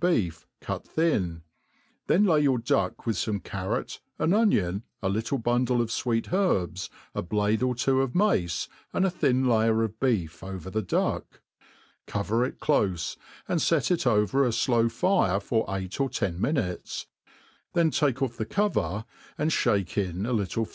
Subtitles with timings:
[0.00, 1.42] beef, cut thin
[2.06, 6.32] 5 then lay your duck with fome carrot, an onion, a little bundle of fweet
[6.32, 10.80] herbs, a blade or two of mace, and a thin kyer of beef aver the
[10.80, 11.42] duck;
[12.06, 17.06] cover it clofe, and {^ it over a flow fire for eight or ten minutes;
[17.74, 19.04] then take off the cover
[19.36, 20.66] and ihake in a little.